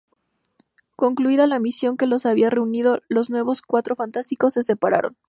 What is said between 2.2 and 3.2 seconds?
había reunido,